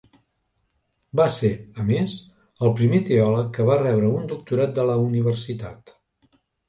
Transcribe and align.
Va 1.19 1.25
ser, 1.35 1.51
a 1.83 1.85
més, 1.89 2.15
el 2.67 2.73
primer 2.79 3.01
teòleg 3.09 3.51
que 3.59 3.67
va 3.69 3.79
rebre 3.83 4.09
un 4.21 4.25
doctorat 4.33 4.75
de 4.81 4.87
la 4.93 4.97
universitat. 5.05 5.95